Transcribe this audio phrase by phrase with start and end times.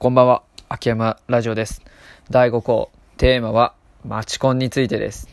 [0.00, 1.82] こんばんは、秋山ラジオです。
[2.30, 5.28] 第5項、テーマは、マチコンについてです。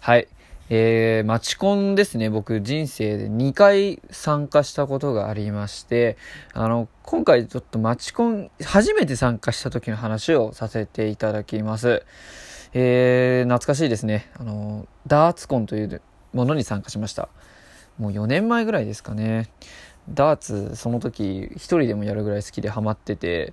[0.00, 0.28] はい。
[0.70, 6.16] えー、マチコンですね、僕人生で2回参加したことがありまして、
[6.54, 12.02] あの、今回ちょっとマチコン、初めて参加した時の話をさせていただきます。
[12.72, 14.30] えー、懐かしいですね。
[14.40, 16.00] あの、ダーツコンという
[16.32, 17.28] ものに参加しました。
[17.98, 19.50] もう4年前ぐらいですかね。
[20.08, 23.52] ダーツ、その時、一人でもやるぐらい好きでハマってて、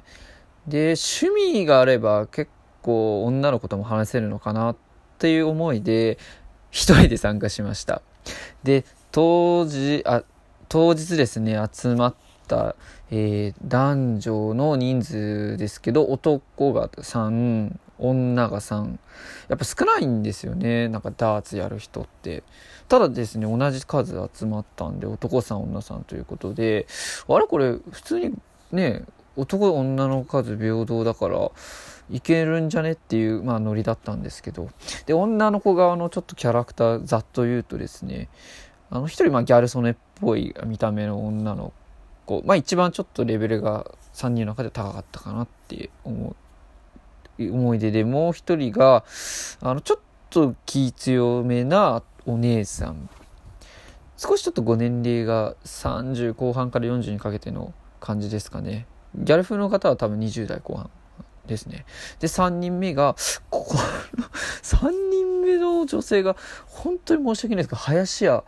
[0.68, 2.52] で、趣味があれば結
[2.82, 4.76] 構女の子とも話せるのかなっ
[5.20, 6.18] ていう思いで、
[6.72, 8.02] 一人で参加しました。
[8.64, 10.24] で、当時、あ、
[10.68, 12.16] 当日ですね、集まっ
[12.48, 12.76] た、
[13.12, 18.98] えー、男女の人数ですけど、男が3、女が3。
[19.48, 20.90] やっぱ少ないんですよね。
[20.90, 22.44] なんかダーツやる人って。
[22.90, 26.88] ただですね、同じ数集まったんで、男さん、女さんということで、
[27.28, 28.34] あれこれ、普通に
[28.72, 29.04] ね、
[29.36, 31.52] 男女の数平等だから
[32.10, 32.92] いけるんじゃね？
[32.92, 34.70] っていう、まあ、ノリだったんですけど。
[35.06, 38.30] で女の子側のちょっとキャラクターざっと言うとですね
[38.90, 41.74] あの一人まあギャル曽根っぽい見た目の女の
[42.26, 42.42] 子。
[42.46, 46.36] まあ一番ちょっとレベルが3人の中で高かったかなって思う
[47.52, 49.04] 思い出でもう一人が
[49.62, 50.00] あのちょっ
[50.30, 53.10] と気強めなお姉さん。
[54.18, 58.88] 少しちょっとご年齢が30後半から40にかけての感じですかね。
[59.18, 60.90] ギャル風の方は多分20代後半
[61.48, 61.86] ですね。
[62.20, 63.16] で、3人目が、
[63.50, 63.78] ここ
[64.62, 66.36] 3 人目の女性が、
[66.68, 68.44] 本当に申し訳ないですけど、林家、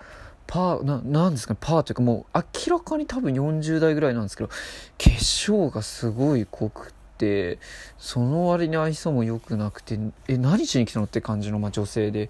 [0.48, 2.38] パー、な、なんですかね、パーというかもう
[2.70, 4.56] 明らかに多分40代ぐらいなんですけど、化
[4.98, 7.60] 粧がすごい濃くて、
[7.98, 12.30] その割に愛想も良くなくて、え、何しに来たのって感じの、まあ、女性で、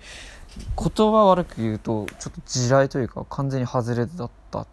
[0.76, 4.66] 言葉悪く言うと、ちょっと地雷というか完全に外れだった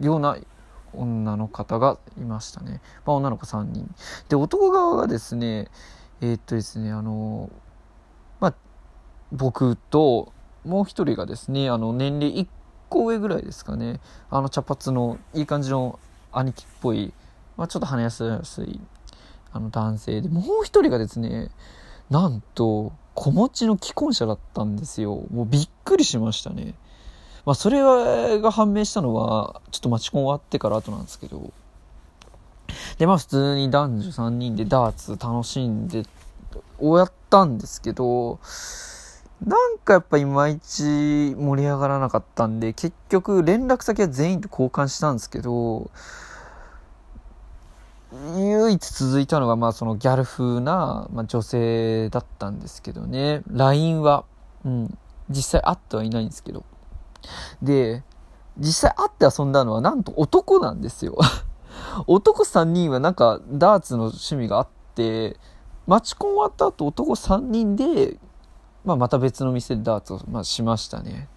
[0.00, 0.38] ような
[0.96, 2.80] 女の方がいましたね。
[3.04, 3.94] まあ、女の子3人。
[4.28, 5.68] で、男側がですね、
[6.20, 7.50] えー、っとですね、あの、
[8.40, 8.54] まあ、
[9.32, 10.32] 僕と、
[10.64, 12.48] もう一人がですね、あの、年齢1
[12.88, 14.00] 個上ぐらいですかね、
[14.30, 15.98] あの、茶髪の、いい感じの
[16.32, 17.12] 兄貴っぽい、
[17.56, 18.80] まあ、ちょっと話しやすい、
[19.52, 21.50] あの、男性で、もう一人がですね、
[22.10, 25.24] なんと、子持ちの既婚者だったんですよ。
[25.32, 26.74] もうびっくりしましたね。
[27.46, 27.80] まあ、それ
[28.40, 31.52] が判明したのは、ちょっとマチコン終わってから後なんですけど、
[32.98, 36.02] で、まあ普通に男女3人でダーツ楽しんで
[36.78, 38.40] 終わったんですけど、
[39.46, 45.88] なんかやっぱいまいち盛り上がらなかったんで、結局連絡先は全員と交換したんですけど、
[48.36, 53.42] 唯一続いたのが、まあそのギャル風な、まあ、女性だったんですけどね。
[53.46, 54.24] LINE は、
[54.64, 54.98] うん、
[55.30, 56.64] 実際会ってはいないんですけど。
[57.62, 58.02] で、
[58.58, 61.18] 実際会って遊んだのはなんと男なんですよ。
[62.06, 65.38] 男3人はなんかダーツの趣味があって、
[65.86, 68.18] マチコン終わった後男3人で、
[68.84, 71.28] まあ、また別の店でダーツを、まあ、しましたね。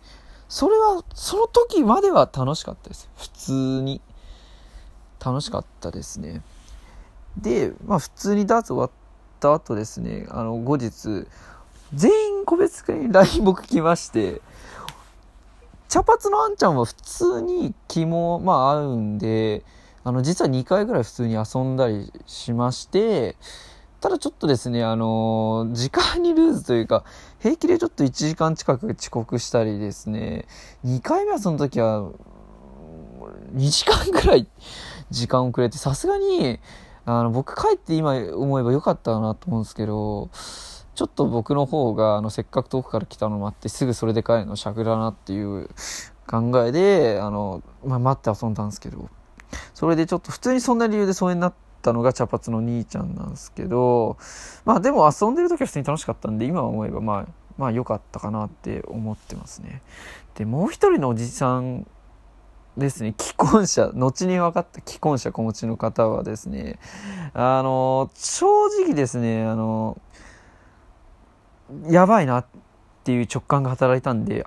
[0.48, 3.10] それは、その時までは楽しかったです。
[3.16, 4.02] 普通に。
[5.24, 6.42] 楽しかったですね。
[7.38, 8.90] で、まあ普通にダーツ終わっ
[9.40, 11.28] た後ですね、あの、後日、
[11.94, 14.42] 全員個別に LINE 僕来まして、
[15.90, 19.66] 茶髪のあんちゃんは普通に気も、まあ合うんで、
[20.04, 23.36] あの、実は2回ぐらい普通に遊んだりしまして、
[24.00, 27.04] ただちょっとですね、あのー、時間にルーズというか、
[27.40, 30.46] 平気でちょっと1時間近く遅刻したりですね、
[30.86, 32.12] 2回目はその時は、
[33.56, 34.48] 2時間ぐらい
[35.10, 36.60] 時間遅れて、さすがに、
[37.06, 40.30] あの、僕帰って今思えばよかったなと思うんですけど、
[41.00, 45.70] ちょっと僕の方があのせっかく遠くから来たのもあってすぐそれで帰るの尺だなっていう
[46.28, 49.10] 考えであの、まあ、待って遊んだんですけど。
[49.74, 54.18] それでちょっと普通にそんな理由で疎遠になったのが茶髪の兄ちゃんなんですけど
[54.66, 57.26] まあでも遊んでる時は普通に楽しかったんで今思えばまあ
[57.58, 59.82] まあ良かったかなって思ってますね。
[60.36, 61.88] でもう一人のおじさん
[62.78, 63.14] ですね。
[63.18, 66.78] 既婚者後に分かった既婚者子持ちの方はですね
[67.34, 68.48] あの正
[68.84, 70.00] 直ですねあの
[71.90, 72.46] やばいなっ
[73.04, 74.46] ていう直感が働いたんで、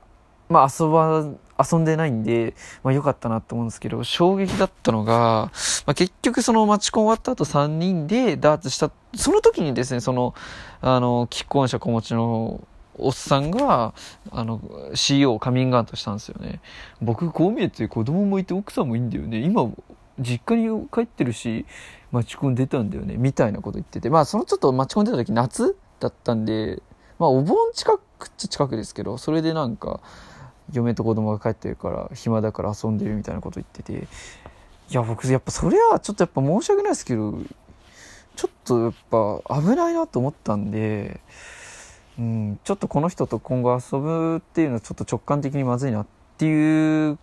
[0.49, 1.25] まあ遊ば、
[1.59, 5.51] 遊んでないんで、まあ良かったなと思うんですけど、衝撃だったのが、
[5.87, 10.35] まあ結局そのマチコン終わった後3人でダーツした、その時にですね、その、
[10.81, 12.67] あの、既婚者子持ちの
[12.99, 13.95] おっさんが、
[14.31, 14.61] あの、
[14.95, 16.61] CEO をカミングアウトしたんですよね。
[17.01, 19.39] 僕、こう見えて子供もいて奥さんもいいんだよね。
[19.39, 19.71] 今、
[20.19, 21.67] 実家に帰ってるし、
[22.11, 23.17] マチコン出たんだよね。
[23.17, 24.11] みたいなこと言ってて。
[24.11, 26.83] まあ、そのちょっとマチコン出た時夏だったんで、
[27.23, 30.01] まあお盆近くっちゃ近くですけどそれでなんか
[30.73, 34.09] 嫁と子供が帰ってるから暇だから遊んでるみたいなこと言ってて。
[34.91, 37.33] いや僕やっぱそれはちょっとやっぱ申し訳ないですけど
[38.37, 41.21] ちょっとやっぱ危ないなと思ったんで、
[42.19, 47.19] うん、ちょっとこの人と今後遊ぶっていうのはちょっと直感的にまずいなっていう、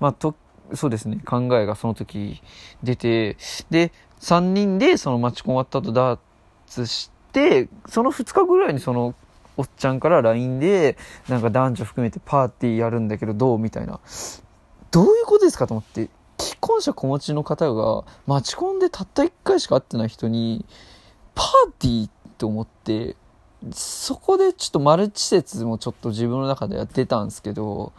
[0.00, 0.34] まあ、と、
[0.72, 2.40] そうですね、考えがその時
[2.82, 3.36] 出て、
[3.70, 6.18] で、3人でそのマチコン終わった後ダー
[6.66, 9.14] ツして、その2日ぐらいにその
[9.56, 10.96] おっちゃんから LINE で、
[11.28, 14.00] なんか男女含めてパーティーやるんだけどどうみたいな。
[14.90, 16.08] どういうことですかと思って、
[16.38, 20.64] 既婚者子持ちの方が、マチコンでたった1回しか会ってない人に、
[21.34, 23.16] パーティーって思って、
[23.72, 27.92] そこでちょっとマルチ施設もちょっと自分の中でやってたんですけど、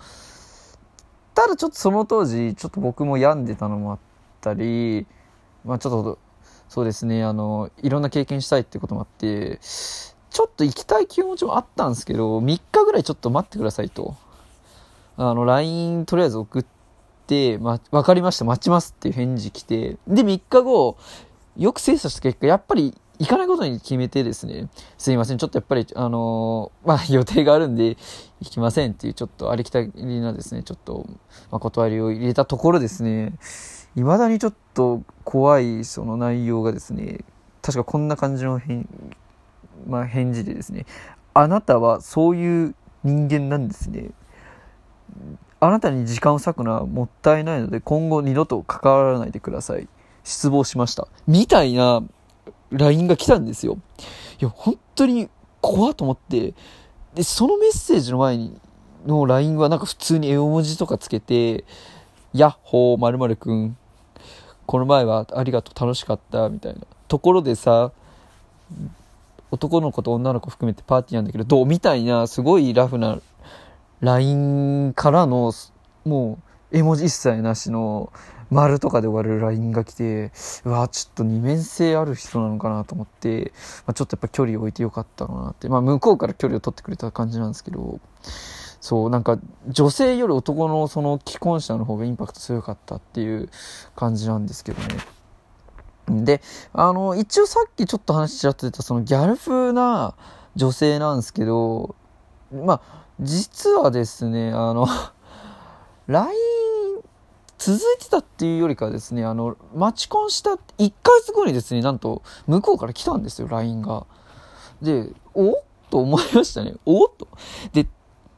[1.33, 3.99] ただちょっとその当時、ちょっと僕も病んでたのもあっ
[4.41, 5.05] たり、
[5.63, 6.19] まあちょっと、
[6.69, 9.59] そうですね、あの、いろんな経験したいってこともあって、
[10.35, 14.17] ちょっと行きたい気持ちもあったんですけど、3日ぐらいちょっと待ってくださいと。
[15.15, 16.65] あの、LINE とりあえず送っ
[17.25, 20.97] て、ま、わかりました、待ちますっていう返事来て、で、3日後、
[21.55, 24.67] よく精査した結果、やっぱり行かないことに決めてですね、
[24.97, 27.95] すいません、ちょっとやっぱり、あのー、まあ、 予定があるんで、
[28.41, 29.89] 行きませんっていう、ちょっとありきたり
[30.19, 31.05] なですね、ちょっと、
[31.49, 33.35] ま、断りを入れたところですね、
[33.95, 37.21] 未だにちょっと怖いその内容がですね、
[37.61, 38.85] 確かこんな感じの返,、
[39.87, 40.85] まあ、返事でですね、
[41.33, 44.11] あなたはそういう人間なんですね。
[45.59, 49.87] あなたに時間を割くのはもったいないので、今後二度と関わらないでください。
[50.23, 51.07] 失望しました。
[51.27, 52.03] みたいな
[52.71, 53.77] LINE が来たんですよ。
[54.39, 55.29] いや、本当に
[55.61, 56.53] 怖と思って、
[57.13, 58.59] で、そのメッセージの前に
[59.05, 61.63] の LINE はなんか普通に絵文字とかつけて、
[62.33, 63.77] やっほー、まるまるくん、
[64.65, 66.81] この前はありがとう、楽しかった、みたいな。
[67.07, 67.91] ところでさ、
[69.51, 71.65] 男の子と女の子含めてパーティーなんだけど、どう？
[71.65, 73.19] みたいな、すごいラフな
[74.01, 75.53] LINE からの、
[76.03, 76.39] も
[76.71, 78.11] う、絵文字一切なしの、
[78.51, 80.31] 丸とかで終わる LINE が来て、
[80.65, 83.53] うわちょっと二面性ある人なのかなと思って、
[83.87, 87.99] まあ、ちょっとやっぱ距離を置いてよかったのなって、まあ向こうから距離を取ってくれた感じなんですけど、
[88.81, 93.49] そう、なんか女性より男のその既婚者の方がインパクト強かったっていう
[93.95, 94.99] 感じなんですけどね。
[96.07, 96.41] で、
[96.73, 100.15] あの、一応さっきちょっと話しちゃってたそのギャル風な
[100.55, 101.95] 女性なんですけど、
[102.51, 104.87] まあ、実はですね、あの、
[106.07, 106.31] LINE
[107.57, 114.05] 続いてたっていうよりかですね、あの、マチコンした1ヶ月後にですね、なんと、向こうから来たんですよ、LINE が。
[114.81, 115.57] で、お
[115.89, 116.75] と思いましたね。
[116.85, 117.27] おと。
[117.73, 117.87] で、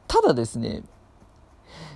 [0.06, 0.82] ただですね、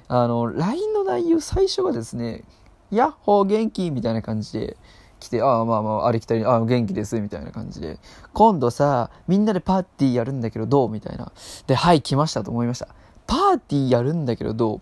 [0.08, 2.44] あの、LINE の内容最初はですね、
[2.90, 4.76] ヤッホー元気みたいな感じで
[5.22, 7.98] 来て、ああまあまあ、ありきたり、ああ元気ですみたいな感じで、
[8.32, 10.90] 今度さ、みんなでパーティーやるんだけどどう？
[10.90, 11.32] みたいな。
[11.66, 12.88] で、はい、来ましたと思いました。
[13.26, 14.80] パーティーやるんだけどど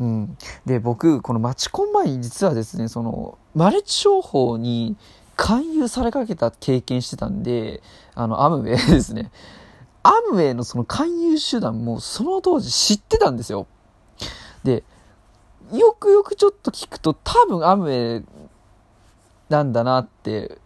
[0.00, 0.04] う？
[0.04, 0.36] うん。
[0.64, 4.96] で、僕、このマチコン前に実はですね、その、マルチ商法に
[5.36, 7.82] 勧誘されかけた経験してたんで、
[8.14, 9.30] あの、アムウェイですね。
[10.02, 13.66] アムウェイのその勧誘手段もその当時知ってたんですよ。
[14.64, 14.84] で、
[15.72, 18.24] よくよくちょっと聞くと多分アムウェイ
[19.48, 20.58] なんだなって、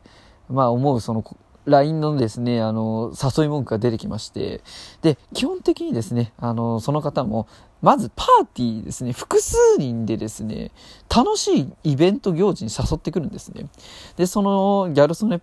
[0.48, 1.24] まあ思うその
[1.66, 4.62] LINE のですね、あの、誘い文句が出てきまして、
[5.00, 7.46] で、基本的にですね、あの、その方も、
[7.82, 10.72] まずパーティーですね、複数人でですね、
[11.14, 13.66] 楽しいイベント行事に誘ってくるんですね。
[14.16, 15.40] で、そのギャル曽根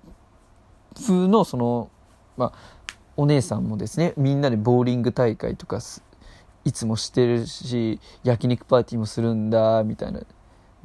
[0.95, 1.89] 風のその、
[2.35, 5.79] まあ、お姉さんもですね、みんなでボーリング大会とか
[6.65, 10.21] いつもしてるし、焼肉パーティーもするんだ、みたいな。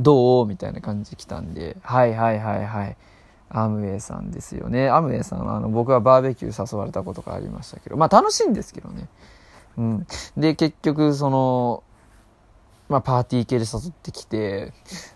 [0.00, 0.46] どう？
[0.46, 2.96] みたいな感じで来たんで、はいはいはいはい。
[3.50, 4.88] アムウェイさんですよね。
[4.88, 9.08] アムウェイさんはあの僕はバーベキュー誘われたことがありましたけど、まあ楽しいんですけどね。
[9.76, 10.06] うん。
[10.36, 11.82] で、結局、その、
[12.88, 14.72] まあ、パーティー系で誘ってきて、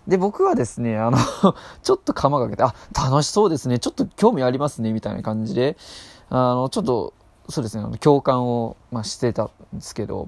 [0.07, 1.17] で、僕はですね、あの
[1.83, 5.77] ちょっと釜かけて、あ、楽しそうですね、ちょっと興味ありますね、みたいな感じで、
[6.29, 7.13] あの、ちょっと、
[7.47, 10.27] そうですね、共感を、まあ、してたんですけど、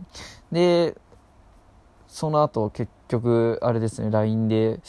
[0.52, 0.96] で、
[2.12, 4.82] その後、結局、あれですね、LINE で、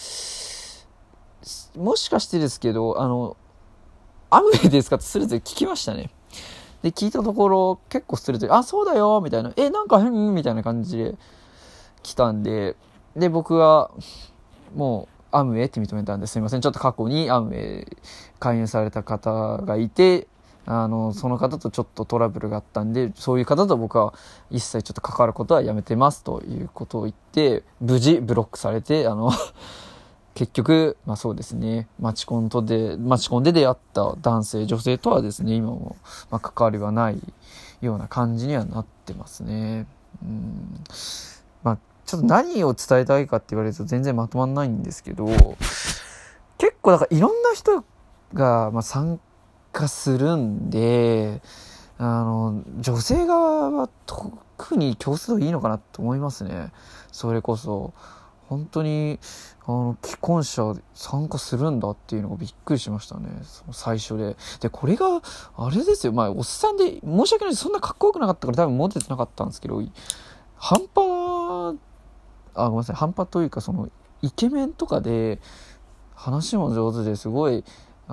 [1.76, 3.36] もしかしてですけど、あの、
[4.28, 6.10] アムウェイですかってスレズ聞きましたね。
[6.82, 10.34] で、聞いたところ、結構ストレートで、あ、そうだよみたいな、え、なんか変？
[10.34, 11.14] みたいな感じで
[12.02, 12.74] 来たんで、
[13.16, 13.92] で、僕は、
[14.74, 16.60] もう、アムウェイって認めたんですいません。
[16.60, 17.96] ちょっと過去にアムウェイ
[18.40, 20.26] 勧誘された方がいて、
[20.66, 24.14] あの、その方とちょっとトラブルがあったんで、そういう方と僕は
[24.50, 29.33] 一切ちょっと関わることはやめてますということを言って、無事ブロックされて、あの
[30.35, 35.97] 結局、まあそうですね、マチコンとで、マチコンで出会った男性、女性とはですね、今も、
[36.31, 37.21] まあ、関わりはない
[37.81, 39.87] ような感じにはなってますね。
[40.23, 40.85] うん。
[41.62, 45.26] まあ、ちょっと何を伝えたいかって言われると全然まとまんないんですけど、
[46.57, 47.85] 結構だからいろんな人
[48.33, 49.31] が、まあ、参加
[49.88, 51.42] するんで、
[51.98, 56.72] あの、女性側は特に共通度いいのかなと思いますね。
[57.10, 57.92] それこそ、
[58.48, 59.18] 本当に、
[59.64, 63.28] あの、既婚者参加するんだっていうのがびっくりしましたね。
[63.44, 64.36] その最初で。
[64.60, 65.22] で、これが、
[65.56, 66.12] あれですよ。
[66.12, 67.56] まあ、おっさんで、申し訳ない。
[67.56, 69.82] そんなかっこよくなかったから多分モテてなかったんですけど、
[70.56, 71.78] 半端、
[72.54, 72.96] あ、ごめんなさい。
[72.96, 73.88] 半端というか、その、
[74.20, 75.40] イケメンとかで、
[76.14, 77.64] 話も上手ですごい、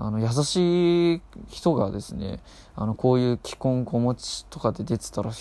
[0.01, 2.39] あの、優しい人がですね、
[2.75, 5.31] あの、こういう既婚子持ちとかで出てたら、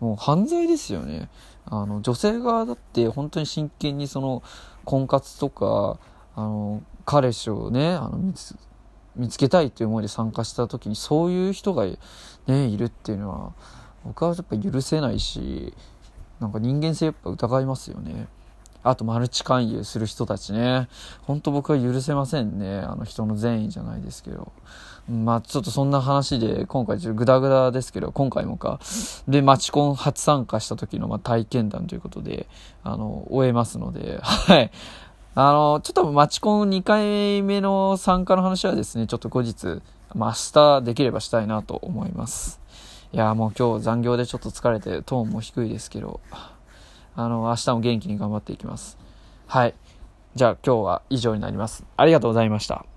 [0.00, 1.30] もう犯罪ですよね。
[1.64, 4.42] あの、女性側だって本当に真剣にその、
[4.84, 6.00] 婚活とか、
[6.34, 8.56] あの、彼氏をね、あの、見つ、
[9.14, 11.86] 見つけたいという思いで参加した時に、そういう人が
[12.48, 13.52] ね、いるっていうのは、
[14.04, 15.72] 僕はやっぱ許せないし、
[16.40, 18.26] なんか人間性やっぱ疑いますよね。
[18.82, 20.88] あとマルチ勧誘する人たちね。
[21.22, 22.78] ほんと僕は許せませんね。
[22.78, 24.52] あの人の善意じゃないですけど。
[25.08, 28.78] まあちょっとそんな話で、今回ちょっとグダグダですけど、今回もか。
[29.26, 32.46] で、マチコン初参加した時のま体験談ということで、
[32.84, 34.70] あの、終えますので、はい。
[35.34, 39.82] あの、ちょっとマチコン2回目の参加の話はですね、ちょっと後日、
[40.14, 42.60] まあ明日できればしたいなと思います。
[43.12, 46.20] いや、もう今日残業でちょっと疲れて、トーンも低いですけど、
[47.24, 48.98] あの、明日も元気に頑張っていきます。
[49.46, 49.74] はい。
[50.34, 51.84] じゃあ今日は以上になります。
[51.96, 52.89] ありがとうございました。